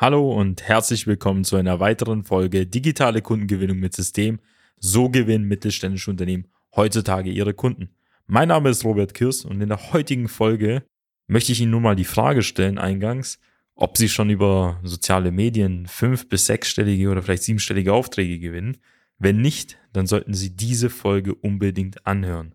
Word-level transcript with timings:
Hallo 0.00 0.32
und 0.32 0.62
herzlich 0.62 1.08
willkommen 1.08 1.42
zu 1.42 1.56
einer 1.56 1.80
weiteren 1.80 2.22
Folge 2.22 2.66
Digitale 2.66 3.20
Kundengewinnung 3.20 3.80
mit 3.80 3.96
System. 3.96 4.38
So 4.78 5.08
gewinnen 5.08 5.48
mittelständische 5.48 6.12
Unternehmen 6.12 6.46
heutzutage 6.76 7.32
ihre 7.32 7.52
Kunden. 7.52 7.90
Mein 8.28 8.46
Name 8.46 8.70
ist 8.70 8.84
Robert 8.84 9.12
Kirs 9.12 9.44
und 9.44 9.60
in 9.60 9.70
der 9.70 9.92
heutigen 9.92 10.28
Folge 10.28 10.84
möchte 11.26 11.50
ich 11.50 11.60
Ihnen 11.60 11.72
nun 11.72 11.82
mal 11.82 11.96
die 11.96 12.04
Frage 12.04 12.44
stellen 12.44 12.78
eingangs, 12.78 13.40
ob 13.74 13.96
Sie 13.96 14.08
schon 14.08 14.30
über 14.30 14.78
soziale 14.84 15.32
Medien 15.32 15.88
fünf- 15.88 16.28
bis 16.28 16.46
sechsstellige 16.46 17.10
oder 17.10 17.20
vielleicht 17.20 17.42
siebenstellige 17.42 17.92
Aufträge 17.92 18.38
gewinnen. 18.38 18.76
Wenn 19.18 19.40
nicht, 19.40 19.78
dann 19.92 20.06
sollten 20.06 20.32
Sie 20.32 20.54
diese 20.54 20.90
Folge 20.90 21.34
unbedingt 21.34 22.06
anhören. 22.06 22.54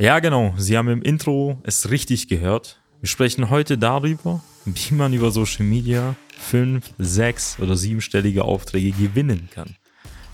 Ja, 0.00 0.20
genau. 0.20 0.54
Sie 0.56 0.78
haben 0.78 0.88
im 0.88 1.02
Intro 1.02 1.58
es 1.64 1.90
richtig 1.90 2.28
gehört. 2.28 2.80
Wir 3.00 3.08
sprechen 3.08 3.50
heute 3.50 3.76
darüber, 3.76 4.44
wie 4.64 4.94
man 4.94 5.12
über 5.12 5.32
Social 5.32 5.66
Media 5.66 6.14
fünf, 6.28 6.94
sechs 6.98 7.58
oder 7.58 7.76
siebenstellige 7.76 8.44
Aufträge 8.44 8.92
gewinnen 8.92 9.48
kann. 9.52 9.74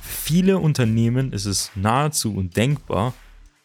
Für 0.03 0.17
viele 0.23 0.59
Unternehmen 0.59 1.33
ist 1.33 1.47
es 1.47 1.71
nahezu 1.77 2.35
undenkbar, 2.35 3.15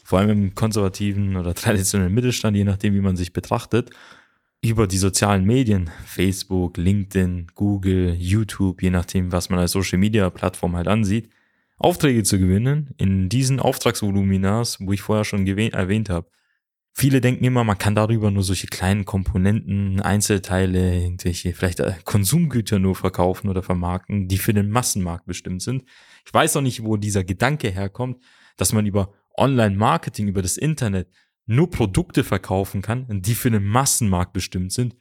vor 0.05 0.19
allem 0.19 0.29
im 0.29 0.55
konservativen 0.55 1.35
oder 1.35 1.53
traditionellen 1.53 2.13
Mittelstand, 2.13 2.55
je 2.55 2.63
nachdem, 2.63 2.93
wie 2.93 3.01
man 3.01 3.17
sich 3.17 3.33
betrachtet, 3.33 3.89
über 4.61 4.87
die 4.87 4.97
sozialen 4.97 5.43
Medien, 5.43 5.89
Facebook, 6.05 6.77
LinkedIn, 6.77 7.47
Google, 7.55 8.15
YouTube, 8.17 8.81
je 8.81 8.89
nachdem, 8.89 9.33
was 9.33 9.49
man 9.49 9.59
als 9.59 9.73
Social 9.73 9.99
Media 9.99 10.29
Plattform 10.29 10.77
halt 10.77 10.87
ansieht, 10.87 11.29
Aufträge 11.79 12.23
zu 12.23 12.37
gewinnen 12.37 12.93
in 12.97 13.29
diesen 13.29 13.59
Auftragsvoluminas, 13.59 14.77
wo 14.81 14.91
ich 14.91 15.01
vorher 15.01 15.23
schon 15.23 15.47
erwähnt 15.47 16.09
habe. 16.09 16.29
Viele 16.93 17.21
denken 17.21 17.45
immer, 17.45 17.63
man 17.63 17.77
kann 17.77 17.95
darüber 17.95 18.29
nur 18.29 18.43
solche 18.43 18.67
kleinen 18.67 19.05
Komponenten, 19.05 20.01
Einzelteile, 20.01 21.01
irgendwelche 21.01 21.53
vielleicht 21.53 21.79
äh, 21.79 21.93
Konsumgüter 22.03 22.77
nur 22.79 22.95
verkaufen 22.95 23.49
oder 23.49 23.63
vermarkten, 23.63 24.27
die 24.27 24.37
für 24.37 24.53
den 24.53 24.69
Massenmarkt 24.69 25.25
bestimmt 25.25 25.61
sind. 25.61 25.85
Ich 26.25 26.33
weiß 26.33 26.57
auch 26.57 26.61
nicht, 26.61 26.83
wo 26.83 26.97
dieser 26.97 27.23
Gedanke 27.23 27.69
herkommt, 27.69 28.21
dass 28.57 28.73
man 28.73 28.85
über 28.85 29.13
Online-Marketing, 29.37 30.27
über 30.27 30.41
das 30.41 30.57
Internet 30.57 31.07
nur 31.45 31.69
Produkte 31.69 32.25
verkaufen 32.25 32.81
kann, 32.81 33.05
die 33.09 33.35
für 33.35 33.49
den 33.49 33.63
Massenmarkt 33.63 34.33
bestimmt 34.33 34.73
sind 34.73 34.95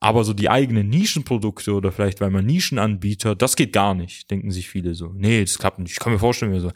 aber 0.00 0.24
so 0.24 0.32
die 0.32 0.48
eigenen 0.48 0.88
Nischenprodukte 0.88 1.72
oder 1.72 1.92
vielleicht 1.92 2.20
weil 2.20 2.30
man 2.30 2.46
Nischenanbieter, 2.46 3.34
das 3.34 3.56
geht 3.56 3.72
gar 3.72 3.94
nicht, 3.94 4.30
denken 4.30 4.50
sich 4.50 4.68
viele 4.68 4.94
so. 4.94 5.12
Nee, 5.14 5.40
das 5.42 5.58
klappt 5.58 5.78
nicht. 5.78 5.92
Ich 5.92 5.98
kann 5.98 6.12
mir 6.12 6.18
vorstellen, 6.18 6.52
wie 6.52 6.60
so. 6.60 6.72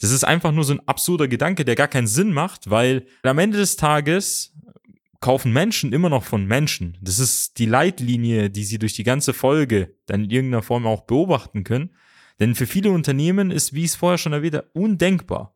Das 0.00 0.10
ist 0.10 0.24
einfach 0.24 0.52
nur 0.52 0.64
so 0.64 0.74
ein 0.74 0.86
absurder 0.88 1.28
Gedanke, 1.28 1.64
der 1.64 1.76
gar 1.76 1.88
keinen 1.88 2.08
Sinn 2.08 2.32
macht, 2.32 2.68
weil 2.68 3.06
am 3.22 3.38
Ende 3.38 3.58
des 3.58 3.76
Tages 3.76 4.52
kaufen 5.20 5.52
Menschen 5.52 5.92
immer 5.92 6.10
noch 6.10 6.24
von 6.24 6.46
Menschen. 6.46 6.98
Das 7.00 7.18
ist 7.18 7.58
die 7.58 7.66
Leitlinie, 7.66 8.50
die 8.50 8.64
sie 8.64 8.78
durch 8.78 8.92
die 8.92 9.04
ganze 9.04 9.32
Folge 9.32 9.94
dann 10.06 10.24
in 10.24 10.30
irgendeiner 10.30 10.62
Form 10.62 10.86
auch 10.86 11.02
beobachten 11.02 11.64
können. 11.64 11.90
Denn 12.40 12.54
für 12.54 12.66
viele 12.66 12.90
Unternehmen 12.90 13.50
ist, 13.50 13.72
wie 13.72 13.84
ich 13.84 13.92
es 13.92 13.96
vorher 13.96 14.18
schon 14.18 14.32
erwähnt 14.32 14.56
habe, 14.56 14.68
undenkbar, 14.74 15.53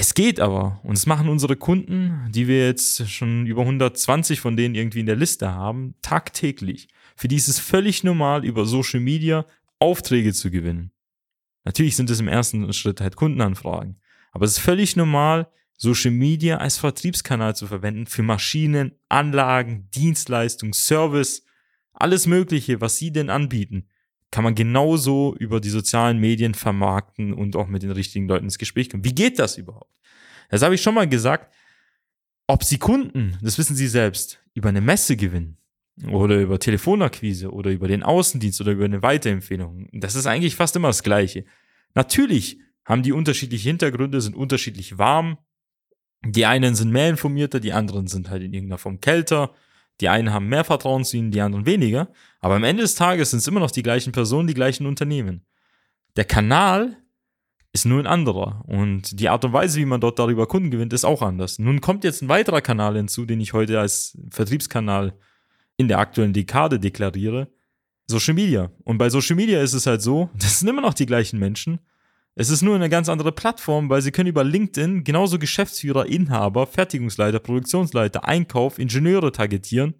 es 0.00 0.14
geht 0.14 0.40
aber. 0.40 0.80
Und 0.82 0.96
es 0.96 1.04
machen 1.04 1.28
unsere 1.28 1.56
Kunden, 1.56 2.26
die 2.30 2.48
wir 2.48 2.66
jetzt 2.66 3.10
schon 3.10 3.44
über 3.44 3.60
120 3.62 4.40
von 4.40 4.56
denen 4.56 4.74
irgendwie 4.74 5.00
in 5.00 5.06
der 5.06 5.16
Liste 5.16 5.52
haben, 5.52 5.94
tagtäglich. 6.00 6.88
Für 7.16 7.28
die 7.28 7.36
ist 7.36 7.48
es 7.48 7.58
völlig 7.58 8.02
normal, 8.02 8.46
über 8.46 8.64
Social 8.64 9.00
Media 9.00 9.44
Aufträge 9.78 10.32
zu 10.32 10.50
gewinnen. 10.50 10.90
Natürlich 11.64 11.96
sind 11.96 12.08
es 12.08 12.18
im 12.18 12.28
ersten 12.28 12.72
Schritt 12.72 13.02
halt 13.02 13.16
Kundenanfragen. 13.16 14.00
Aber 14.32 14.46
es 14.46 14.52
ist 14.52 14.60
völlig 14.60 14.96
normal, 14.96 15.50
Social 15.76 16.12
Media 16.12 16.56
als 16.56 16.78
Vertriebskanal 16.78 17.54
zu 17.54 17.66
verwenden 17.66 18.06
für 18.06 18.22
Maschinen, 18.22 18.92
Anlagen, 19.10 19.90
Dienstleistungen, 19.94 20.72
Service, 20.72 21.44
alles 21.92 22.26
Mögliche, 22.26 22.80
was 22.80 22.96
sie 22.96 23.12
denn 23.12 23.28
anbieten 23.28 23.86
kann 24.30 24.44
man 24.44 24.54
genauso 24.54 25.34
über 25.38 25.60
die 25.60 25.70
sozialen 25.70 26.18
Medien 26.18 26.54
vermarkten 26.54 27.32
und 27.32 27.56
auch 27.56 27.66
mit 27.66 27.82
den 27.82 27.90
richtigen 27.90 28.28
Leuten 28.28 28.44
ins 28.44 28.58
Gespräch 28.58 28.88
kommen. 28.88 29.04
Wie 29.04 29.14
geht 29.14 29.38
das 29.38 29.58
überhaupt? 29.58 29.90
Das 30.50 30.62
habe 30.62 30.74
ich 30.74 30.82
schon 30.82 30.94
mal 30.94 31.08
gesagt. 31.08 31.52
Ob 32.46 32.64
Sie 32.64 32.78
Kunden, 32.78 33.38
das 33.42 33.58
wissen 33.58 33.76
Sie 33.76 33.86
selbst, 33.86 34.40
über 34.54 34.68
eine 34.68 34.80
Messe 34.80 35.16
gewinnen 35.16 35.56
oder 36.10 36.40
über 36.40 36.58
Telefonakquise 36.58 37.52
oder 37.52 37.70
über 37.70 37.86
den 37.86 38.02
Außendienst 38.02 38.60
oder 38.60 38.72
über 38.72 38.84
eine 38.84 39.02
Weiterempfehlung, 39.02 39.88
das 39.92 40.16
ist 40.16 40.26
eigentlich 40.26 40.56
fast 40.56 40.74
immer 40.74 40.88
das 40.88 41.02
Gleiche. 41.02 41.44
Natürlich 41.94 42.58
haben 42.84 43.02
die 43.02 43.12
unterschiedliche 43.12 43.68
Hintergründe, 43.68 44.20
sind 44.20 44.34
unterschiedlich 44.34 44.98
warm. 44.98 45.38
Die 46.24 46.44
einen 46.44 46.74
sind 46.74 46.90
mehr 46.90 47.08
informierter, 47.08 47.60
die 47.60 47.72
anderen 47.72 48.06
sind 48.08 48.30
halt 48.30 48.42
in 48.42 48.52
irgendeiner 48.52 48.78
Form 48.78 49.00
kälter. 49.00 49.54
Die 50.00 50.08
einen 50.08 50.32
haben 50.32 50.48
mehr 50.48 50.64
Vertrauen 50.64 51.04
zu 51.04 51.16
ihnen, 51.16 51.30
die 51.30 51.40
anderen 51.40 51.66
weniger. 51.66 52.08
Aber 52.40 52.54
am 52.54 52.64
Ende 52.64 52.82
des 52.82 52.94
Tages 52.94 53.30
sind 53.30 53.40
es 53.40 53.46
immer 53.46 53.60
noch 53.60 53.70
die 53.70 53.82
gleichen 53.82 54.12
Personen, 54.12 54.48
die 54.48 54.54
gleichen 54.54 54.86
Unternehmen. 54.86 55.44
Der 56.16 56.24
Kanal 56.24 56.96
ist 57.72 57.86
nur 57.86 58.00
ein 58.00 58.06
anderer. 58.06 58.64
Und 58.66 59.20
die 59.20 59.28
Art 59.28 59.44
und 59.44 59.52
Weise, 59.52 59.78
wie 59.78 59.84
man 59.84 60.00
dort 60.00 60.18
darüber 60.18 60.46
Kunden 60.46 60.70
gewinnt, 60.70 60.92
ist 60.92 61.04
auch 61.04 61.22
anders. 61.22 61.58
Nun 61.58 61.80
kommt 61.80 62.04
jetzt 62.04 62.22
ein 62.22 62.28
weiterer 62.28 62.60
Kanal 62.60 62.96
hinzu, 62.96 63.26
den 63.26 63.40
ich 63.40 63.52
heute 63.52 63.78
als 63.78 64.18
Vertriebskanal 64.30 65.14
in 65.76 65.88
der 65.88 65.98
aktuellen 65.98 66.32
Dekade 66.32 66.80
deklariere. 66.80 67.48
Social 68.06 68.34
Media. 68.34 68.70
Und 68.84 68.98
bei 68.98 69.08
Social 69.08 69.36
Media 69.36 69.62
ist 69.62 69.72
es 69.74 69.86
halt 69.86 70.02
so, 70.02 70.30
das 70.38 70.60
sind 70.60 70.68
immer 70.68 70.82
noch 70.82 70.94
die 70.94 71.06
gleichen 71.06 71.38
Menschen, 71.38 71.78
es 72.36 72.50
ist 72.50 72.62
nur 72.62 72.74
eine 72.74 72.88
ganz 72.88 73.08
andere 73.08 73.32
Plattform, 73.32 73.90
weil 73.90 74.02
sie 74.02 74.12
können 74.12 74.28
über 74.28 74.44
LinkedIn 74.44 75.04
genauso 75.04 75.38
Geschäftsführer, 75.38 76.06
Inhaber, 76.06 76.66
Fertigungsleiter, 76.66 77.40
Produktionsleiter, 77.40 78.24
Einkauf, 78.26 78.78
Ingenieure 78.78 79.32
targetieren, 79.32 79.94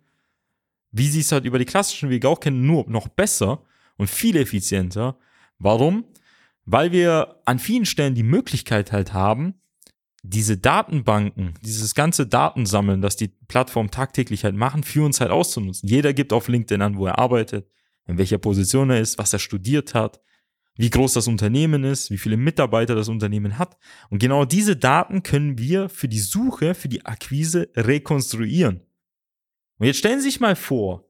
wie 0.92 1.08
sie 1.08 1.20
es 1.20 1.32
halt 1.32 1.44
über 1.44 1.58
die 1.58 1.64
klassischen 1.64 2.10
Wege 2.10 2.28
auch 2.28 2.40
kennen, 2.40 2.66
nur 2.66 2.88
noch 2.88 3.08
besser 3.08 3.62
und 3.96 4.08
viel 4.08 4.36
effizienter. 4.36 5.18
Warum? 5.58 6.04
Weil 6.64 6.92
wir 6.92 7.40
an 7.44 7.58
vielen 7.58 7.84
Stellen 7.84 8.14
die 8.14 8.22
Möglichkeit 8.22 8.92
halt 8.92 9.12
haben, 9.12 9.54
diese 10.22 10.58
Datenbanken, 10.58 11.54
dieses 11.62 11.94
ganze 11.94 12.26
Datensammeln, 12.26 13.00
das 13.00 13.16
die 13.16 13.28
Plattform 13.48 13.90
tagtäglich 13.90 14.44
halt 14.44 14.54
machen, 14.54 14.84
für 14.84 15.04
uns 15.04 15.20
halt 15.20 15.30
auszunutzen. 15.30 15.88
Jeder 15.88 16.12
gibt 16.12 16.32
auf 16.32 16.48
LinkedIn 16.48 16.82
an, 16.82 16.96
wo 16.96 17.06
er 17.06 17.18
arbeitet, 17.18 17.66
in 18.06 18.18
welcher 18.18 18.38
Position 18.38 18.90
er 18.90 19.00
ist, 19.00 19.18
was 19.18 19.32
er 19.32 19.38
studiert 19.38 19.94
hat, 19.94 20.20
wie 20.80 20.88
groß 20.88 21.12
das 21.12 21.28
Unternehmen 21.28 21.84
ist, 21.84 22.10
wie 22.10 22.16
viele 22.16 22.38
Mitarbeiter 22.38 22.94
das 22.94 23.10
Unternehmen 23.10 23.58
hat. 23.58 23.76
Und 24.08 24.18
genau 24.18 24.46
diese 24.46 24.76
Daten 24.76 25.22
können 25.22 25.58
wir 25.58 25.90
für 25.90 26.08
die 26.08 26.20
Suche, 26.20 26.74
für 26.74 26.88
die 26.88 27.04
Akquise 27.04 27.68
rekonstruieren. 27.76 28.80
Und 29.76 29.86
jetzt 29.86 29.98
stellen 29.98 30.20
Sie 30.20 30.30
sich 30.30 30.40
mal 30.40 30.56
vor, 30.56 31.06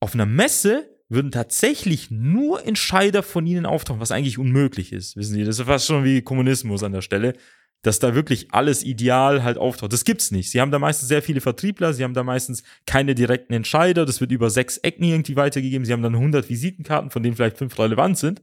auf 0.00 0.14
einer 0.14 0.24
Messe 0.24 0.88
würden 1.10 1.30
tatsächlich 1.30 2.10
nur 2.10 2.66
Entscheider 2.66 3.22
von 3.22 3.46
Ihnen 3.46 3.66
auftauchen, 3.66 4.00
was 4.00 4.12
eigentlich 4.12 4.38
unmöglich 4.38 4.94
ist. 4.94 5.14
Wissen 5.18 5.34
Sie, 5.34 5.44
das 5.44 5.58
ist 5.58 5.66
fast 5.66 5.86
schon 5.86 6.02
wie 6.02 6.22
Kommunismus 6.22 6.82
an 6.82 6.92
der 6.92 7.02
Stelle, 7.02 7.34
dass 7.82 7.98
da 7.98 8.14
wirklich 8.14 8.48
alles 8.52 8.82
ideal 8.82 9.42
halt 9.42 9.58
auftaucht. 9.58 9.92
Das 9.92 10.06
gibt's 10.06 10.30
nicht. 10.30 10.50
Sie 10.50 10.62
haben 10.62 10.70
da 10.70 10.78
meistens 10.78 11.08
sehr 11.08 11.20
viele 11.20 11.42
Vertriebler, 11.42 11.92
Sie 11.92 12.02
haben 12.02 12.14
da 12.14 12.22
meistens 12.22 12.62
keine 12.86 13.14
direkten 13.14 13.52
Entscheider, 13.52 14.06
das 14.06 14.22
wird 14.22 14.32
über 14.32 14.48
sechs 14.48 14.78
Ecken 14.78 15.04
irgendwie 15.04 15.36
weitergegeben, 15.36 15.84
Sie 15.84 15.92
haben 15.92 16.02
dann 16.02 16.14
100 16.14 16.48
Visitenkarten, 16.48 17.10
von 17.10 17.22
denen 17.22 17.36
vielleicht 17.36 17.58
fünf 17.58 17.78
relevant 17.78 18.16
sind. 18.16 18.40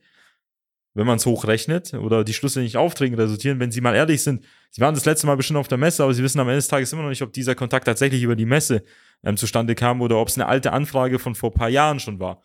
Wenn 0.94 1.08
man 1.08 1.18
es 1.18 1.26
hochrechnet, 1.26 1.94
oder 1.94 2.24
die 2.24 2.34
schlussendlich 2.34 2.78
Aufträge 2.78 3.18
resultieren, 3.18 3.60
wenn 3.60 3.72
Sie 3.72 3.82
mal 3.82 3.96
ehrlich 3.96 4.24
sind, 4.24 4.44
Sie 4.72 4.82
waren 4.82 4.94
das 4.94 5.06
letzte 5.06 5.28
Mal 5.28 5.38
bestimmt 5.38 5.60
auf 5.60 5.68
der 5.68 5.78
Messe, 5.78 6.04
aber 6.04 6.14
Sie 6.14 6.24
wissen 6.24 6.40
am 6.40 6.48
Ende 6.48 6.58
des 6.58 6.68
Tages 6.68 6.92
immer 6.92 7.04
noch 7.04 7.10
nicht, 7.10 7.22
ob 7.22 7.32
dieser 7.34 7.56
Kontakt 7.56 7.86
tatsächlich 7.86 8.24
über 8.24 8.36
die 8.36 8.46
Messe 8.46 8.84
ähm, 9.24 9.38
zustande 9.38 9.76
kam 9.76 10.02
oder 10.02 10.18
ob 10.18 10.28
es 10.28 10.38
eine 10.38 10.48
alte 10.48 10.74
Anfrage 10.74 11.20
von 11.20 11.36
vor 11.36 11.52
ein 11.52 11.58
paar 11.58 11.70
Jahren 11.70 12.00
schon 12.00 12.20
war. 12.20 12.42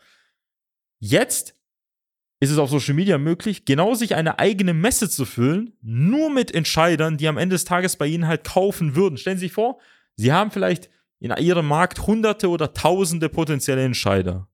Jetzt 0.99 1.57
ist 2.41 2.51
es 2.51 2.59
auf 2.59 2.71
Social 2.71 2.95
Media 2.95 3.19
möglich, 3.19 3.65
genau 3.65 3.95
sich 3.95 4.15
eine 4.15 4.39
eigene 4.39 4.75
Messe 4.75 5.09
zu 5.09 5.25
füllen, 5.25 5.73
nur 5.83 6.31
mit 6.31 6.55
Entscheidern, 6.55 7.17
die 7.17 7.29
am 7.29 7.39
Ende 7.39 7.55
des 7.55 7.65
Tages 7.65 7.97
bei 7.97 8.07
Ihnen 8.07 8.27
halt 8.27 8.45
kaufen 8.45 8.95
würden. 8.95 9.17
Stellen 9.17 9.39
Sie 9.39 9.47
sich 9.47 9.53
vor, 9.53 9.79
Sie 10.17 10.33
haben 10.33 10.51
vielleicht 10.51 10.91
in 11.19 11.35
Ihrem 11.37 11.67
Markt 11.67 12.07
hunderte 12.07 12.49
oder 12.49 12.75
tausende 12.75 13.29
potenzielle 13.29 13.85
Entscheider. 13.85 14.49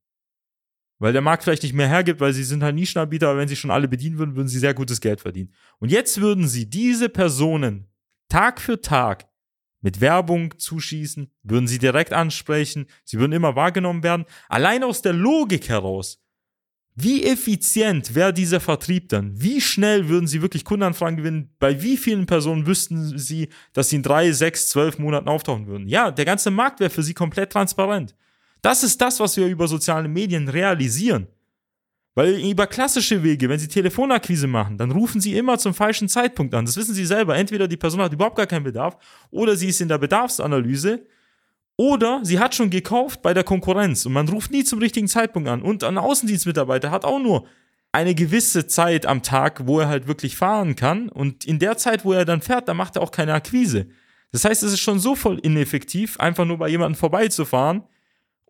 Weil 1.03 1.13
der 1.13 1.21
Markt 1.21 1.43
vielleicht 1.43 1.65
nicht 1.65 1.75
mehr 1.75 1.89
hergibt, 1.89 2.21
weil 2.21 2.33
sie 2.33 2.45
sind 2.45 2.63
halt 2.63 2.77
Nischenanbieter, 2.77 3.29
aber 3.29 3.41
wenn 3.41 3.49
sie 3.49 3.57
schon 3.57 3.73
alle 3.73 3.89
bedienen 3.89 4.19
würden, 4.19 4.37
würden 4.37 4.47
sie 4.47 4.61
sehr 4.61 4.73
gutes 4.73 5.01
Geld 5.01 5.21
verdienen. 5.21 5.53
Und 5.81 5.91
jetzt 5.91 6.21
würden 6.21 6.47
sie 6.47 6.71
diese 6.71 7.09
Personen 7.09 7.89
Tag 8.29 8.61
für 8.61 8.81
Tag 8.81 9.27
mit 9.81 10.01
Werbung 10.01 10.57
zuschießen, 10.59 11.29
würden 11.43 11.67
sie 11.67 11.81
direkt 11.81 12.13
ansprechen, 12.13 12.87
sie 13.03 13.19
würden 13.19 13.33
immer 13.33 13.57
wahrgenommen 13.57 14.05
werden. 14.05 14.27
Allein 14.49 14.85
aus 14.85 15.03
der 15.03 15.13
Logik 15.13 15.69
heraus 15.69 16.23
wie 16.95 17.25
effizient 17.25 18.15
wäre 18.15 18.35
dieser 18.35 18.61
Vertrieb 18.61 19.09
dann? 19.09 19.41
Wie 19.41 19.63
schnell 19.63 20.11
würden 20.11 20.27
Sie 20.27 20.43
wirklich 20.43 20.63
Kundenanfragen 20.63 21.17
gewinnen? 21.17 21.55
Bei 21.59 21.83
wie 21.83 21.97
vielen 21.97 22.27
Personen 22.27 22.67
wüssten 22.67 23.17
Sie, 23.19 23.49
dass 23.73 23.89
Sie 23.89 23.97
in 23.97 24.03
drei, 24.03 24.31
sechs, 24.33 24.69
zwölf 24.69 24.99
Monaten 24.99 25.29
auftauchen 25.29 25.67
würden? 25.67 25.89
Ja, 25.89 26.11
der 26.11 26.27
ganze 26.27 26.51
Markt 26.51 26.81
wäre 26.81 26.91
für 26.91 27.03
Sie 27.03 27.15
komplett 27.15 27.51
transparent. 27.51 28.15
Das 28.63 28.85
ist 28.85 29.01
das, 29.01 29.19
was 29.21 29.37
wir 29.37 29.47
über 29.49 29.67
soziale 29.69 30.09
Medien 30.09 30.49
realisieren. 30.49 31.27
Weil 32.15 32.35
über 32.35 32.67
klassische 32.67 33.23
Wege, 33.23 33.49
wenn 33.49 33.59
Sie 33.59 33.69
Telefonakquise 33.69 34.47
machen, 34.47 34.77
dann 34.77 34.91
rufen 34.91 35.21
Sie 35.21 35.35
immer 35.37 35.59
zum 35.59 35.73
falschen 35.73 36.09
Zeitpunkt 36.09 36.55
an. 36.55 36.67
Das 36.67 36.77
wissen 36.77 36.95
Sie 36.95 37.07
selber. 37.07 37.37
Entweder 37.37 37.67
die 37.67 37.79
Person 37.79 38.03
hat 38.03 38.13
überhaupt 38.13 38.37
gar 38.37 38.47
keinen 38.47 38.65
Bedarf 38.65 38.97
oder 39.31 39.57
sie 39.57 39.69
ist 39.69 39.81
in 39.81 39.89
der 39.89 39.99
Bedarfsanalyse 39.99 41.07
oder 41.77 42.21
sie 42.23 42.39
hat 42.39 42.55
schon 42.55 42.69
gekauft 42.69 43.23
bei 43.23 43.33
der 43.33 43.45
Konkurrenz 43.45 44.05
und 44.05 44.13
man 44.13 44.29
ruft 44.29 44.51
nie 44.51 44.63
zum 44.63 44.79
richtigen 44.79 45.09
Zeitpunkt 45.09 45.49
an. 45.49 45.63
Und 45.63 45.85
ein 45.85 45.97
Außendienstmitarbeiter 45.97 46.91
hat 46.91 47.07
auch 47.07 47.19
nur 47.19 47.47
eine 47.93 48.15
gewisse 48.15 48.67
Zeit 48.67 49.07
am 49.07 49.23
Tag, 49.23 49.67
wo 49.67 49.81
er 49.81 49.89
halt 49.89 50.07
wirklich 50.07 50.37
fahren 50.37 50.77
kann. 50.77 51.09
Und 51.09 51.47
in 51.47 51.59
der 51.59 51.79
Zeit, 51.79 52.05
wo 52.05 52.13
er 52.13 52.27
dann 52.27 52.43
fährt, 52.43 52.69
da 52.69 52.75
macht 52.75 52.97
er 52.97 53.03
auch 53.03 53.11
keine 53.11 53.33
Akquise. 53.33 53.87
Das 54.33 54.45
heißt, 54.45 54.63
es 54.63 54.75
ist 54.75 54.81
schon 54.81 54.99
so 54.99 55.15
voll 55.15 55.39
ineffektiv, 55.39 56.21
einfach 56.21 56.45
nur 56.45 56.59
bei 56.59 56.69
jemandem 56.69 56.99
vorbeizufahren 56.99 57.85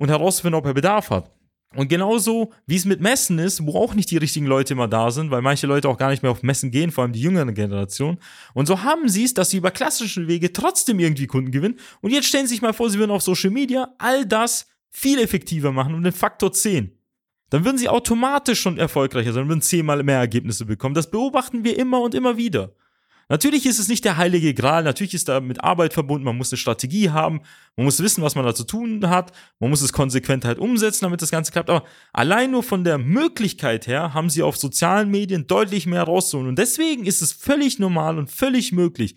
und 0.03 0.09
herauszufinden, 0.09 0.59
ob 0.59 0.67
er 0.67 0.75
Bedarf 0.75 1.11
hat. 1.11 1.31
Und 1.77 1.89
genauso 1.89 2.53
wie 2.67 2.75
es 2.75 2.85
mit 2.85 3.01
Messen 3.01 3.39
ist, 3.39 3.65
wo 3.65 3.79
auch 3.79 3.95
nicht 3.95 4.11
die 4.11 4.17
richtigen 4.17 4.47
Leute 4.47 4.75
immer 4.75 4.89
da 4.89 5.13
sind, 5.13 5.31
weil 5.31 5.43
manche 5.43 5.69
Leute 5.69 5.89
auch 5.89 5.97
gar 5.97 6.11
nicht 6.11 6.25
mehr 6.25 6.33
auf 6.33 6.43
Messen 6.43 6.73
gehen, 6.73 6.91
vor 6.91 7.05
allem 7.05 7.13
die 7.13 7.21
jüngere 7.21 7.53
Generation. 7.53 8.19
Und 8.53 8.67
so 8.67 8.83
haben 8.83 9.09
sie 9.09 9.23
es, 9.23 9.33
dass 9.33 9.51
sie 9.51 9.59
über 9.59 9.71
klassische 9.71 10.27
Wege 10.27 10.53
trotzdem 10.53 10.99
irgendwie 10.99 11.29
Kunden 11.29 11.53
gewinnen. 11.53 11.79
Und 12.01 12.11
jetzt 12.11 12.27
stellen 12.27 12.49
Sie 12.49 12.55
sich 12.55 12.63
mal 12.63 12.75
vor, 12.75 12.91
sie 12.91 12.99
würden 12.99 13.13
auf 13.13 13.23
Social 13.23 13.51
Media 13.51 13.95
all 13.99 14.27
das 14.27 14.67
viel 14.91 15.21
effektiver 15.21 15.71
machen 15.71 15.95
und 15.95 16.03
den 16.03 16.13
Faktor 16.13 16.53
10. 16.53 16.99
Dann 17.51 17.65
würden 17.65 17.79
sie 17.79 17.89
automatisch 17.89 18.61
schon 18.61 18.79
erfolgreicher 18.79 19.33
sein, 19.33 19.47
würden 19.47 19.63
zehnmal 19.63 20.03
mehr 20.03 20.19
Ergebnisse 20.19 20.67
bekommen. 20.67 20.97
Das 20.97 21.13
beobachten 21.13 21.63
wir 21.63 21.79
immer 21.79 22.01
und 22.01 22.17
immer 22.17 22.37
wieder. 22.37 22.73
Natürlich 23.33 23.65
ist 23.65 23.79
es 23.79 23.89
nicht 23.89 24.05
der 24.05 24.19
heilige 24.19 24.53
Gral, 24.53 24.85
natürlich 24.85 25.15
ist 25.15 25.27
da 25.27 25.41
mit 25.41 25.65
Arbeit 25.65 25.95
verbunden, 25.95 26.23
man 26.23 26.37
muss 26.37 26.53
eine 26.53 26.59
Strategie 26.59 27.09
haben, 27.09 27.41
man 27.77 27.87
muss 27.87 28.03
wissen, 28.03 28.23
was 28.23 28.35
man 28.35 28.45
da 28.45 28.55
zu 28.55 28.65
tun 28.65 29.09
hat, 29.09 29.33
man 29.59 29.71
muss 29.71 29.81
es 29.81 29.95
konsequent 29.95 30.45
halt 30.45 30.59
umsetzen, 30.59 31.07
damit 31.07 31.23
das 31.23 31.31
Ganze 31.31 31.51
klappt, 31.51 31.71
aber 31.71 31.87
allein 32.13 32.51
nur 32.51 32.63
von 32.63 32.85
der 32.85 32.99
Möglichkeit 32.99 33.87
her 33.87 34.13
haben 34.13 34.29
sie 34.29 34.43
auf 34.43 34.59
sozialen 34.59 35.11
Medien 35.11 35.47
deutlich 35.47 35.87
mehr 35.87 36.03
rauszuholen 36.03 36.51
und 36.51 36.59
deswegen 36.59 37.07
ist 37.07 37.23
es 37.23 37.33
völlig 37.33 37.79
normal 37.79 38.19
und 38.19 38.31
völlig 38.31 38.71
möglich, 38.71 39.17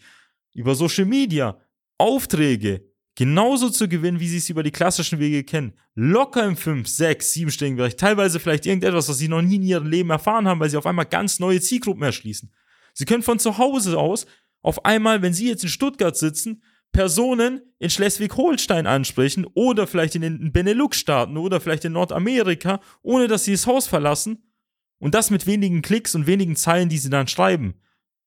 über 0.53 0.75
Social 0.75 1.03
Media 1.03 1.59
Aufträge 1.97 2.85
genauso 3.15 3.69
zu 3.69 3.89
gewinnen, 3.89 4.21
wie 4.21 4.29
sie 4.29 4.37
es 4.37 4.49
über 4.49 4.63
die 4.63 4.71
klassischen 4.71 5.19
Wege 5.19 5.43
kennen. 5.43 5.73
Locker 5.93 6.45
im 6.45 6.55
5, 6.55 6.87
6, 6.87 7.33
7-stelligen 7.33 7.75
Bereich. 7.75 7.97
Teilweise 7.97 8.39
vielleicht 8.39 8.65
irgendetwas, 8.65 9.09
was 9.09 9.17
sie 9.17 9.27
noch 9.27 9.41
nie 9.41 9.55
in 9.55 9.63
ihrem 9.63 9.87
Leben 9.87 10.09
erfahren 10.09 10.47
haben, 10.47 10.61
weil 10.61 10.69
sie 10.69 10.77
auf 10.77 10.85
einmal 10.85 11.05
ganz 11.05 11.39
neue 11.39 11.59
Zielgruppen 11.59 12.03
erschließen. 12.03 12.49
Sie 12.95 13.05
können 13.05 13.21
von 13.21 13.37
zu 13.37 13.59
Hause 13.59 13.99
aus 13.99 14.25
auf 14.63 14.83
einmal, 14.83 15.21
wenn 15.21 15.33
Sie 15.33 15.47
jetzt 15.47 15.63
in 15.63 15.69
Stuttgart 15.69 16.17
sitzen, 16.17 16.63
Personen 16.91 17.61
in 17.77 17.89
Schleswig-Holstein 17.89 18.87
ansprechen 18.87 19.45
oder 19.53 19.85
vielleicht 19.85 20.15
in 20.15 20.21
den 20.21 20.53
Benelux-Staaten 20.53 21.35
oder 21.37 21.59
vielleicht 21.59 21.83
in 21.83 21.91
Nordamerika, 21.91 22.79
ohne 23.01 23.27
dass 23.27 23.43
sie 23.43 23.51
das 23.51 23.67
Haus 23.67 23.85
verlassen. 23.85 24.49
Und 24.97 25.13
das 25.13 25.29
mit 25.29 25.45
wenigen 25.45 25.81
Klicks 25.81 26.15
und 26.15 26.25
wenigen 26.25 26.55
Zeilen, 26.55 26.87
die 26.87 26.97
sie 26.97 27.09
dann 27.09 27.27
schreiben. 27.27 27.75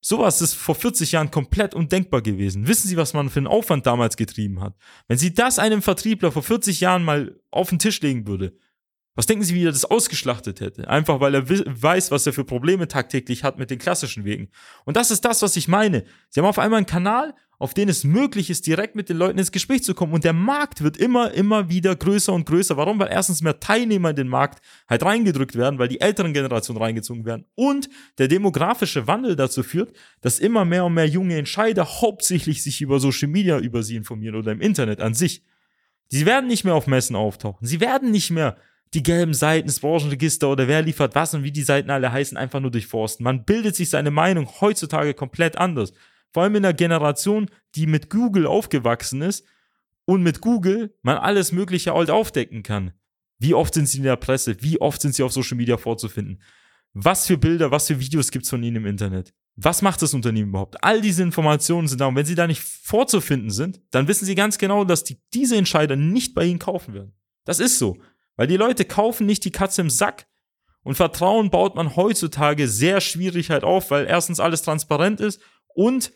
Sowas 0.00 0.42
ist 0.42 0.52
vor 0.52 0.74
40 0.74 1.12
Jahren 1.12 1.30
komplett 1.30 1.74
undenkbar 1.74 2.20
gewesen. 2.20 2.68
Wissen 2.68 2.88
Sie, 2.88 2.98
was 2.98 3.14
man 3.14 3.30
für 3.30 3.40
einen 3.40 3.46
Aufwand 3.46 3.86
damals 3.86 4.18
getrieben 4.18 4.60
hat? 4.60 4.76
Wenn 5.08 5.18
Sie 5.18 5.32
das 5.32 5.58
einem 5.58 5.80
Vertriebler 5.80 6.30
vor 6.30 6.42
40 6.42 6.80
Jahren 6.80 7.04
mal 7.04 7.40
auf 7.50 7.70
den 7.70 7.78
Tisch 7.78 8.00
legen 8.02 8.26
würde, 8.26 8.54
was 9.18 9.26
denken 9.26 9.42
Sie, 9.42 9.52
wie 9.56 9.66
er 9.66 9.72
das 9.72 9.84
ausgeschlachtet 9.84 10.60
hätte? 10.60 10.86
Einfach 10.86 11.18
weil 11.18 11.34
er 11.34 11.42
weiß, 11.48 12.12
was 12.12 12.24
er 12.24 12.32
für 12.32 12.44
Probleme 12.44 12.86
tagtäglich 12.86 13.42
hat 13.42 13.58
mit 13.58 13.68
den 13.68 13.80
klassischen 13.80 14.24
Wegen. 14.24 14.48
Und 14.84 14.96
das 14.96 15.10
ist 15.10 15.24
das, 15.24 15.42
was 15.42 15.56
ich 15.56 15.66
meine. 15.66 16.04
Sie 16.28 16.38
haben 16.38 16.46
auf 16.46 16.60
einmal 16.60 16.76
einen 16.76 16.86
Kanal, 16.86 17.34
auf 17.58 17.74
den 17.74 17.88
es 17.88 18.04
möglich 18.04 18.48
ist, 18.48 18.68
direkt 18.68 18.94
mit 18.94 19.08
den 19.08 19.16
Leuten 19.16 19.36
ins 19.36 19.50
Gespräch 19.50 19.82
zu 19.82 19.92
kommen. 19.92 20.12
Und 20.12 20.22
der 20.22 20.34
Markt 20.34 20.84
wird 20.84 20.96
immer, 20.96 21.32
immer 21.32 21.68
wieder 21.68 21.96
größer 21.96 22.32
und 22.32 22.46
größer. 22.46 22.76
Warum? 22.76 23.00
Weil 23.00 23.08
erstens 23.10 23.42
mehr 23.42 23.58
Teilnehmer 23.58 24.10
in 24.10 24.14
den 24.14 24.28
Markt 24.28 24.60
halt 24.88 25.04
reingedrückt 25.04 25.56
werden, 25.56 25.80
weil 25.80 25.88
die 25.88 26.00
älteren 26.00 26.32
Generationen 26.32 26.80
reingezogen 26.80 27.24
werden. 27.24 27.44
Und 27.56 27.88
der 28.18 28.28
demografische 28.28 29.08
Wandel 29.08 29.34
dazu 29.34 29.64
führt, 29.64 29.96
dass 30.20 30.38
immer 30.38 30.64
mehr 30.64 30.84
und 30.84 30.94
mehr 30.94 31.08
junge 31.08 31.36
Entscheider 31.36 32.00
hauptsächlich 32.00 32.62
sich 32.62 32.80
über 32.82 33.00
Social 33.00 33.26
Media 33.26 33.58
über 33.58 33.82
sie 33.82 33.96
informieren 33.96 34.36
oder 34.36 34.52
im 34.52 34.60
Internet 34.60 35.00
an 35.00 35.14
sich. 35.14 35.42
Sie 36.06 36.24
werden 36.24 36.46
nicht 36.46 36.62
mehr 36.62 36.76
auf 36.76 36.86
Messen 36.86 37.16
auftauchen. 37.16 37.66
Sie 37.66 37.80
werden 37.80 38.12
nicht 38.12 38.30
mehr 38.30 38.56
die 38.94 39.02
gelben 39.02 39.34
Seiten, 39.34 39.68
das 39.68 39.80
Branchenregister 39.80 40.48
oder 40.50 40.68
wer 40.68 40.82
liefert 40.82 41.14
was 41.14 41.34
und 41.34 41.42
wie 41.42 41.52
die 41.52 41.62
Seiten 41.62 41.90
alle 41.90 42.10
heißen, 42.10 42.36
einfach 42.36 42.60
nur 42.60 42.70
durchforsten. 42.70 43.24
Man 43.24 43.44
bildet 43.44 43.76
sich 43.76 43.90
seine 43.90 44.10
Meinung 44.10 44.48
heutzutage 44.60 45.14
komplett 45.14 45.58
anders. 45.58 45.92
Vor 46.32 46.42
allem 46.42 46.56
in 46.56 46.64
einer 46.64 46.74
Generation, 46.74 47.50
die 47.74 47.86
mit 47.86 48.10
Google 48.10 48.46
aufgewachsen 48.46 49.22
ist 49.22 49.44
und 50.04 50.22
mit 50.22 50.40
Google 50.40 50.94
man 51.02 51.18
alles 51.18 51.52
Mögliche 51.52 51.94
halt 51.94 52.10
aufdecken 52.10 52.62
kann. 52.62 52.92
Wie 53.38 53.54
oft 53.54 53.74
sind 53.74 53.88
sie 53.88 53.98
in 53.98 54.04
der 54.04 54.16
Presse? 54.16 54.56
Wie 54.60 54.80
oft 54.80 55.00
sind 55.00 55.14
sie 55.14 55.22
auf 55.22 55.32
Social 55.32 55.56
Media 55.56 55.76
vorzufinden? 55.76 56.42
Was 56.92 57.26
für 57.26 57.38
Bilder, 57.38 57.70
was 57.70 57.86
für 57.86 58.00
Videos 58.00 58.30
gibt 58.30 58.44
es 58.44 58.50
von 58.50 58.62
ihnen 58.62 58.76
im 58.76 58.86
Internet? 58.86 59.32
Was 59.56 59.82
macht 59.82 60.02
das 60.02 60.14
Unternehmen 60.14 60.50
überhaupt? 60.50 60.82
All 60.82 61.00
diese 61.00 61.22
Informationen 61.22 61.88
sind 61.88 62.00
da 62.00 62.06
und 62.06 62.16
wenn 62.16 62.26
sie 62.26 62.34
da 62.34 62.46
nicht 62.46 62.62
vorzufinden 62.62 63.50
sind, 63.50 63.80
dann 63.90 64.08
wissen 64.08 64.24
sie 64.24 64.34
ganz 64.34 64.58
genau, 64.58 64.84
dass 64.84 65.04
die, 65.04 65.18
diese 65.34 65.56
Entscheider 65.56 65.96
nicht 65.96 66.34
bei 66.34 66.44
ihnen 66.44 66.58
kaufen 66.58 66.94
werden. 66.94 67.12
Das 67.44 67.60
ist 67.60 67.78
so. 67.78 67.98
Weil 68.38 68.46
die 68.46 68.56
Leute 68.56 68.86
kaufen 68.86 69.26
nicht 69.26 69.44
die 69.44 69.50
Katze 69.50 69.82
im 69.82 69.90
Sack. 69.90 70.26
Und 70.82 70.94
Vertrauen 70.94 71.50
baut 71.50 71.74
man 71.74 71.96
heutzutage 71.96 72.68
sehr 72.68 73.02
schwierig 73.02 73.50
halt 73.50 73.64
auf, 73.64 73.90
weil 73.90 74.06
erstens 74.06 74.40
alles 74.40 74.62
transparent 74.62 75.20
ist 75.20 75.42
und 75.74 76.12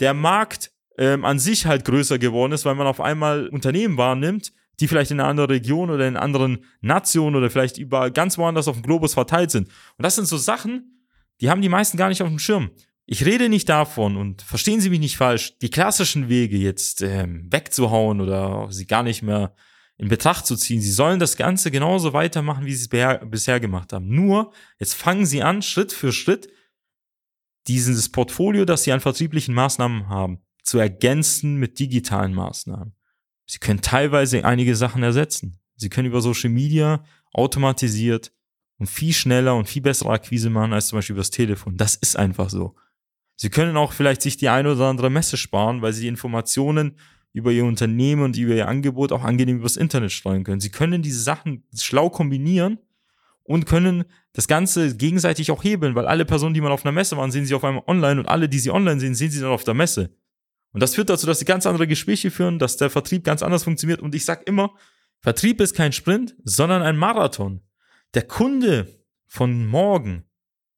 der 0.00 0.12
Markt 0.12 0.72
ähm, 0.98 1.24
an 1.24 1.38
sich 1.38 1.64
halt 1.64 1.84
größer 1.86 2.18
geworden 2.18 2.52
ist, 2.52 2.64
weil 2.66 2.74
man 2.74 2.88
auf 2.88 3.00
einmal 3.00 3.46
Unternehmen 3.48 3.96
wahrnimmt, 3.96 4.52
die 4.80 4.88
vielleicht 4.88 5.12
in 5.12 5.20
einer 5.20 5.28
anderen 5.28 5.50
Region 5.50 5.90
oder 5.90 6.08
in 6.08 6.16
anderen 6.16 6.64
Nationen 6.80 7.36
oder 7.36 7.50
vielleicht 7.50 7.78
über 7.78 8.10
ganz 8.10 8.36
woanders 8.36 8.66
auf 8.66 8.74
dem 8.74 8.82
Globus 8.82 9.14
verteilt 9.14 9.52
sind. 9.52 9.68
Und 9.68 10.02
das 10.02 10.16
sind 10.16 10.26
so 10.26 10.36
Sachen, 10.36 11.06
die 11.40 11.48
haben 11.48 11.62
die 11.62 11.68
meisten 11.68 11.96
gar 11.96 12.08
nicht 12.08 12.20
auf 12.20 12.28
dem 12.28 12.40
Schirm. 12.40 12.70
Ich 13.06 13.24
rede 13.24 13.48
nicht 13.48 13.68
davon 13.68 14.16
und 14.16 14.42
verstehen 14.42 14.80
Sie 14.80 14.90
mich 14.90 15.00
nicht 15.00 15.16
falsch, 15.16 15.56
die 15.58 15.70
klassischen 15.70 16.28
Wege 16.28 16.56
jetzt 16.56 17.00
ähm, 17.00 17.46
wegzuhauen 17.50 18.20
oder 18.20 18.68
sie 18.70 18.86
gar 18.86 19.02
nicht 19.02 19.22
mehr 19.22 19.54
in 20.00 20.08
Betracht 20.08 20.46
zu 20.46 20.56
ziehen. 20.56 20.80
Sie 20.80 20.92
sollen 20.92 21.20
das 21.20 21.36
Ganze 21.36 21.70
genauso 21.70 22.14
weitermachen, 22.14 22.64
wie 22.64 22.72
sie 22.72 22.88
es 22.90 23.20
bisher 23.28 23.60
gemacht 23.60 23.92
haben. 23.92 24.08
Nur, 24.08 24.50
jetzt 24.78 24.94
fangen 24.94 25.26
sie 25.26 25.42
an, 25.42 25.60
Schritt 25.60 25.92
für 25.92 26.10
Schritt, 26.10 26.48
dieses 27.68 28.08
Portfolio, 28.08 28.64
das 28.64 28.84
sie 28.84 28.92
an 28.92 29.00
vertrieblichen 29.00 29.54
Maßnahmen 29.54 30.08
haben, 30.08 30.40
zu 30.62 30.78
ergänzen 30.78 31.56
mit 31.56 31.78
digitalen 31.78 32.32
Maßnahmen. 32.32 32.94
Sie 33.44 33.58
können 33.58 33.82
teilweise 33.82 34.42
einige 34.42 34.74
Sachen 34.74 35.02
ersetzen. 35.02 35.60
Sie 35.76 35.90
können 35.90 36.08
über 36.08 36.22
Social 36.22 36.48
Media 36.48 37.04
automatisiert 37.34 38.32
und 38.78 38.86
viel 38.86 39.12
schneller 39.12 39.54
und 39.54 39.68
viel 39.68 39.82
bessere 39.82 40.12
Akquise 40.12 40.48
machen 40.48 40.72
als 40.72 40.86
zum 40.86 40.96
Beispiel 40.96 41.14
übers 41.14 41.30
Telefon. 41.30 41.76
Das 41.76 41.96
ist 41.96 42.16
einfach 42.16 42.48
so. 42.48 42.74
Sie 43.36 43.50
können 43.50 43.76
auch 43.76 43.92
vielleicht 43.92 44.22
sich 44.22 44.38
die 44.38 44.48
eine 44.48 44.72
oder 44.72 44.86
andere 44.86 45.10
Messe 45.10 45.36
sparen, 45.36 45.82
weil 45.82 45.92
sie 45.92 46.02
die 46.02 46.08
Informationen 46.08 46.96
über 47.32 47.52
ihr 47.52 47.64
Unternehmen 47.64 48.22
und 48.22 48.36
über 48.36 48.54
ihr 48.54 48.68
Angebot 48.68 49.12
auch 49.12 49.22
angenehm 49.22 49.58
übers 49.58 49.76
Internet 49.76 50.12
streuen 50.12 50.44
können. 50.44 50.60
Sie 50.60 50.70
können 50.70 51.02
diese 51.02 51.20
Sachen 51.20 51.64
schlau 51.76 52.10
kombinieren 52.10 52.78
und 53.44 53.66
können 53.66 54.04
das 54.32 54.48
Ganze 54.48 54.96
gegenseitig 54.96 55.50
auch 55.50 55.62
hebeln, 55.62 55.94
weil 55.94 56.06
alle 56.06 56.24
Personen, 56.24 56.54
die 56.54 56.60
man 56.60 56.72
auf 56.72 56.84
einer 56.84 56.92
Messe 56.92 57.16
waren, 57.16 57.30
sehen 57.30 57.46
sie 57.46 57.54
auf 57.54 57.64
einmal 57.64 57.84
online 57.86 58.20
und 58.20 58.26
alle, 58.26 58.48
die 58.48 58.58
sie 58.58 58.70
online 58.70 59.00
sehen, 59.00 59.14
sehen 59.14 59.30
sie 59.30 59.40
dann 59.40 59.50
auf 59.50 59.64
der 59.64 59.74
Messe. 59.74 60.10
Und 60.72 60.80
das 60.82 60.94
führt 60.94 61.10
dazu, 61.10 61.26
dass 61.26 61.40
sie 61.40 61.44
ganz 61.44 61.66
andere 61.66 61.86
Gespräche 61.86 62.30
führen, 62.30 62.58
dass 62.58 62.76
der 62.76 62.90
Vertrieb 62.90 63.24
ganz 63.24 63.42
anders 63.42 63.64
funktioniert. 63.64 64.00
Und 64.00 64.14
ich 64.14 64.24
sag 64.24 64.46
immer, 64.46 64.74
Vertrieb 65.20 65.60
ist 65.60 65.74
kein 65.74 65.92
Sprint, 65.92 66.36
sondern 66.44 66.82
ein 66.82 66.96
Marathon. 66.96 67.60
Der 68.14 68.22
Kunde 68.22 68.86
von 69.26 69.66
morgen 69.66 70.24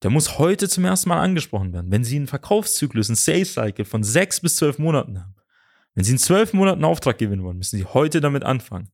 der 0.02 0.10
muss 0.10 0.38
heute 0.38 0.68
zum 0.68 0.84
ersten 0.84 1.08
Mal 1.08 1.20
angesprochen 1.20 1.72
werden. 1.72 1.90
Wenn 1.90 2.04
Sie 2.04 2.16
einen 2.16 2.26
Verkaufszyklus, 2.26 3.08
einen 3.08 3.16
Sales 3.16 3.54
Cycle 3.54 3.84
von 3.84 4.02
sechs 4.02 4.40
bis 4.40 4.56
zwölf 4.56 4.78
Monaten 4.78 5.20
haben, 5.20 5.34
wenn 5.94 6.04
Sie 6.04 6.12
in 6.12 6.18
zwölf 6.18 6.52
Monaten 6.52 6.84
Auftrag 6.84 7.18
gewinnen 7.18 7.42
wollen, 7.42 7.58
müssen 7.58 7.76
Sie 7.76 7.84
heute 7.84 8.20
damit 8.20 8.44
anfangen. 8.44 8.90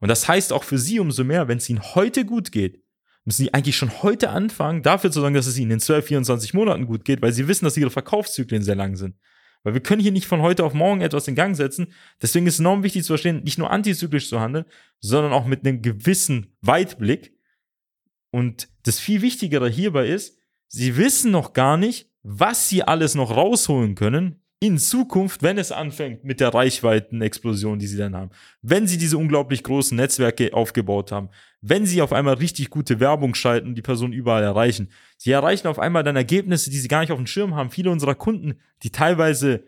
Und 0.00 0.08
das 0.08 0.28
heißt 0.28 0.52
auch 0.52 0.64
für 0.64 0.78
Sie 0.78 1.00
umso 1.00 1.24
mehr, 1.24 1.48
wenn 1.48 1.58
es 1.58 1.68
Ihnen 1.68 1.82
heute 1.94 2.24
gut 2.24 2.52
geht, 2.52 2.82
müssen 3.24 3.42
Sie 3.42 3.52
eigentlich 3.52 3.76
schon 3.76 4.02
heute 4.02 4.30
anfangen, 4.30 4.82
dafür 4.82 5.10
zu 5.10 5.20
sorgen, 5.20 5.34
dass 5.34 5.46
es 5.46 5.58
Ihnen 5.58 5.72
in 5.72 5.80
12, 5.80 6.06
24 6.06 6.54
Monaten 6.54 6.86
gut 6.86 7.04
geht, 7.04 7.20
weil 7.20 7.32
Sie 7.32 7.48
wissen, 7.48 7.64
dass 7.64 7.76
Ihre 7.76 7.90
Verkaufszyklen 7.90 8.62
sehr 8.62 8.76
lang 8.76 8.96
sind. 8.96 9.16
Weil 9.64 9.74
wir 9.74 9.82
können 9.82 10.00
hier 10.00 10.12
nicht 10.12 10.26
von 10.26 10.40
heute 10.40 10.64
auf 10.64 10.72
morgen 10.72 11.00
etwas 11.00 11.28
in 11.28 11.34
Gang 11.34 11.56
setzen. 11.56 11.92
Deswegen 12.22 12.46
ist 12.46 12.54
es 12.54 12.60
enorm 12.60 12.82
wichtig 12.84 13.02
zu 13.02 13.08
verstehen, 13.08 13.42
nicht 13.42 13.58
nur 13.58 13.70
antizyklisch 13.70 14.28
zu 14.28 14.40
handeln, 14.40 14.64
sondern 15.00 15.32
auch 15.32 15.46
mit 15.46 15.66
einem 15.66 15.82
gewissen 15.82 16.56
Weitblick. 16.60 17.36
Und 18.30 18.68
das 18.84 19.00
viel 19.00 19.20
Wichtigere 19.20 19.68
hierbei 19.68 20.08
ist, 20.08 20.38
Sie 20.68 20.96
wissen 20.96 21.30
noch 21.30 21.54
gar 21.54 21.76
nicht, 21.76 22.10
was 22.22 22.68
Sie 22.68 22.82
alles 22.82 23.14
noch 23.14 23.30
rausholen 23.30 23.94
können, 23.94 24.42
in 24.60 24.78
Zukunft, 24.78 25.42
wenn 25.42 25.56
es 25.56 25.70
anfängt 25.70 26.24
mit 26.24 26.40
der 26.40 26.52
Reichweitenexplosion, 26.52 27.78
die 27.78 27.86
sie 27.86 27.96
dann 27.96 28.16
haben, 28.16 28.30
wenn 28.60 28.88
sie 28.88 28.98
diese 28.98 29.16
unglaublich 29.16 29.62
großen 29.62 29.96
Netzwerke 29.96 30.52
aufgebaut 30.52 31.12
haben, 31.12 31.28
wenn 31.60 31.86
sie 31.86 32.02
auf 32.02 32.12
einmal 32.12 32.34
richtig 32.34 32.70
gute 32.70 32.98
Werbung 32.98 33.34
schalten 33.34 33.76
die 33.76 33.82
Person 33.82 34.12
überall 34.12 34.42
erreichen, 34.42 34.90
sie 35.16 35.30
erreichen 35.30 35.68
auf 35.68 35.78
einmal 35.78 36.02
dann 36.02 36.16
Ergebnisse, 36.16 36.70
die 36.70 36.78
sie 36.78 36.88
gar 36.88 37.00
nicht 37.00 37.12
auf 37.12 37.18
dem 37.18 37.26
Schirm 37.26 37.54
haben. 37.54 37.70
Viele 37.70 37.90
unserer 37.90 38.16
Kunden, 38.16 38.58
die 38.82 38.90
teilweise 38.90 39.64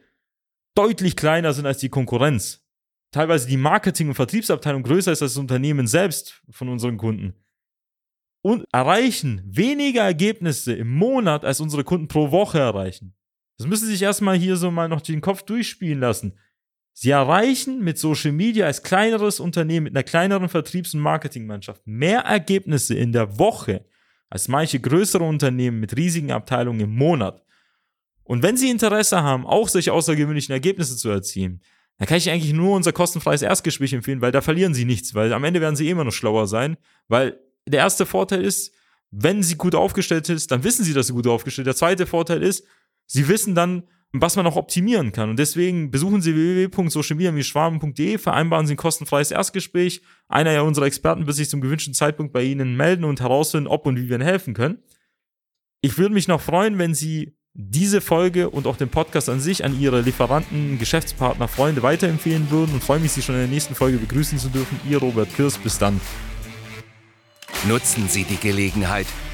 deutlich 0.75 1.15
kleiner 1.15 1.53
sind 1.53 1.67
als 1.67 1.79
die 1.79 1.89
Konkurrenz, 1.89 2.67
teilweise 3.13 3.47
die 3.47 3.57
Marketing- 3.57 4.09
und 4.09 4.15
Vertriebsabteilung 4.15 4.83
größer 4.83 5.13
ist 5.13 5.23
als 5.23 5.35
das 5.35 5.41
Unternehmen 5.41 5.87
selbst 5.87 6.43
von 6.51 6.69
unseren 6.69 6.97
Kunden 6.97 7.35
und 8.43 8.65
erreichen 8.73 9.43
weniger 9.45 10.03
Ergebnisse 10.03 10.73
im 10.73 10.91
Monat, 10.91 11.45
als 11.45 11.61
unsere 11.61 11.85
Kunden 11.85 12.09
pro 12.09 12.31
Woche 12.31 12.59
erreichen. 12.59 13.15
Das 13.61 13.67
müssen 13.67 13.85
Sie 13.85 13.93
sich 13.93 14.01
erstmal 14.01 14.39
hier 14.39 14.57
so 14.57 14.71
mal 14.71 14.89
noch 14.89 15.03
den 15.03 15.21
Kopf 15.21 15.43
durchspielen 15.43 16.01
lassen. 16.01 16.33
Sie 16.95 17.11
erreichen 17.11 17.85
mit 17.85 17.99
Social 17.99 18.33
Media 18.33 18.65
als 18.65 18.83
kleineres 18.83 19.39
Unternehmen, 19.39 19.85
mit 19.85 19.95
einer 19.95 20.03
kleineren 20.03 20.49
Vertriebs- 20.49 20.95
und 20.95 21.01
Marketingmannschaft 21.01 21.87
mehr 21.87 22.21
Ergebnisse 22.21 22.95
in 22.95 23.13
der 23.13 23.39
Woche 23.39 23.85
als 24.31 24.49
manche 24.49 24.81
größere 24.81 25.25
Unternehmen 25.25 25.79
mit 25.79 25.95
riesigen 25.95 26.33
Abteilungen 26.33 26.81
im 26.81 26.95
Monat. 26.95 27.45
Und 28.25 28.43
wenn 28.43 28.57
Sie 28.57 28.71
Interesse 28.71 29.23
haben, 29.23 29.47
auch 29.47 29.69
solche 29.69 29.93
außergewöhnlichen 29.93 30.55
Ergebnisse 30.55 30.97
zu 30.97 31.11
erzielen, 31.11 31.61
dann 31.99 32.09
kann 32.09 32.17
ich 32.17 32.31
eigentlich 32.31 32.55
nur 32.55 32.75
unser 32.75 32.95
kostenfreies 32.95 33.43
Erstgespräch 33.43 33.93
empfehlen, 33.93 34.23
weil 34.23 34.33
da 34.33 34.41
verlieren 34.41 34.73
Sie 34.73 34.87
nichts, 34.87 35.15
weil 35.15 35.35
am 35.35 35.45
Ende 35.45 35.61
werden 35.61 35.77
Sie 35.77 35.91
immer 35.91 36.05
noch 36.05 36.13
schlauer 36.13 36.47
sein, 36.47 36.79
weil 37.09 37.39
der 37.67 37.81
erste 37.81 38.07
Vorteil 38.07 38.43
ist, 38.43 38.73
wenn 39.11 39.43
Sie 39.43 39.57
gut 39.57 39.75
aufgestellt 39.75 40.31
ist, 40.31 40.51
dann 40.51 40.65
wissen 40.65 40.83
Sie, 40.83 40.95
dass 40.95 41.09
Sie 41.09 41.13
gut 41.13 41.27
aufgestellt 41.27 41.67
sind. 41.67 41.75
Der 41.75 41.77
zweite 41.77 42.07
Vorteil 42.07 42.43
ist, 42.43 42.65
Sie 43.13 43.27
wissen 43.27 43.57
dann, 43.57 43.83
was 44.13 44.37
man 44.37 44.45
noch 44.45 44.55
optimieren 44.55 45.11
kann. 45.11 45.31
Und 45.31 45.39
deswegen 45.41 45.91
besuchen 45.91 46.23
Sie 46.23 46.33
www.socialmedia-schwaben.de, 46.33 48.19
vereinbaren 48.19 48.69
Sie 48.69 48.75
ein 48.75 48.77
kostenfreies 48.77 49.33
Erstgespräch. 49.33 50.03
Einer 50.29 50.63
unserer 50.63 50.87
Experten 50.87 51.27
wird 51.27 51.37
sich 51.37 51.51
zum 51.51 51.61
gewünschten 51.61 51.93
Zeitpunkt 51.93 52.33
bei 52.33 52.45
Ihnen 52.45 52.77
melden 52.77 53.03
und 53.03 53.21
herausfinden, 53.21 53.67
ob 53.67 53.85
und 53.87 53.97
wie 53.97 54.09
wir 54.09 54.15
Ihnen 54.15 54.25
helfen 54.25 54.55
können. 54.55 54.79
Ich 55.81 55.99
würde 55.99 56.15
mich 56.15 56.29
noch 56.29 56.41
freuen, 56.41 56.79
wenn 56.79 56.95
Sie 56.95 57.37
diese 57.53 58.01
Folge 58.01 58.49
und 58.49 58.69
auch 58.69 58.77
den 58.77 58.91
Podcast 58.91 59.29
an 59.29 59.41
sich 59.41 59.65
an 59.65 59.79
Ihre 59.81 60.03
Lieferanten, 60.03 60.79
Geschäftspartner, 60.79 61.49
Freunde 61.49 61.83
weiterempfehlen 61.83 62.49
würden 62.53 62.75
und 62.75 62.85
freue 62.85 63.01
mich, 63.01 63.11
Sie 63.11 63.23
schon 63.23 63.35
in 63.35 63.41
der 63.41 63.51
nächsten 63.51 63.75
Folge 63.75 63.99
begrüßen 63.99 64.39
zu 64.39 64.51
dürfen. 64.51 64.79
Ihr 64.89 64.99
Robert 64.99 65.35
Kirsch. 65.35 65.59
Bis 65.59 65.79
dann. 65.79 66.01
Nutzen 67.67 68.09
Sie 68.09 68.23
die 68.23 68.39
Gelegenheit 68.39 69.07